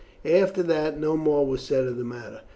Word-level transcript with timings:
After 0.25 0.63
that 0.63 0.99
no 0.99 1.15
more 1.15 1.45
was 1.45 1.61
said 1.61 1.83
of 1.87 1.95
the 1.95 2.03
matter. 2.03 2.41